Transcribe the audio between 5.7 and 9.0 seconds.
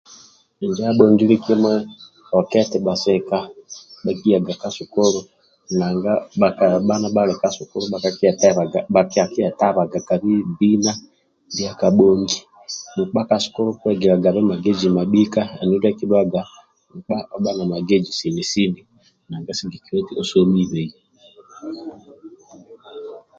nanga bakabha nibhali ka sukulu nanga bakabha ni bhali ka sukulu